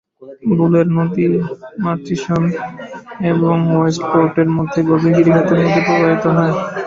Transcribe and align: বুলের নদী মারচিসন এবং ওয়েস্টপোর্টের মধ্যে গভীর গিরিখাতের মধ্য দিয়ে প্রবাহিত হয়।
বুলের 0.51 0.87
নদী 0.97 1.25
মারচিসন 1.83 2.43
এবং 3.31 3.55
ওয়েস্টপোর্টের 3.71 4.49
মধ্যে 4.57 4.79
গভীর 4.89 5.13
গিরিখাতের 5.17 5.57
মধ্য 5.57 5.75
দিয়ে 5.75 5.85
প্রবাহিত 5.87 6.25
হয়। 6.37 6.53